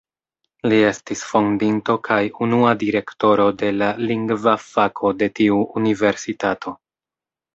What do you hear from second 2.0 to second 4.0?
kaj unua Direktoro de la